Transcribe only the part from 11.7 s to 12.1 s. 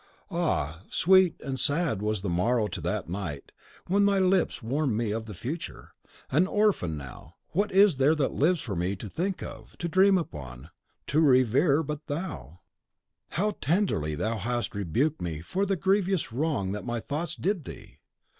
but